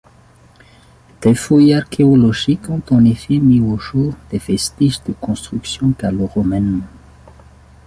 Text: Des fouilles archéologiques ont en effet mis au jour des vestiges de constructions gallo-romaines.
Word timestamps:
Des 1.21 1.35
fouilles 1.35 1.75
archéologiques 1.75 2.71
ont 2.71 2.81
en 2.89 3.05
effet 3.05 3.37
mis 3.37 3.61
au 3.61 3.77
jour 3.77 4.15
des 4.31 4.39
vestiges 4.39 5.03
de 5.03 5.13
constructions 5.13 5.93
gallo-romaines. 5.99 6.81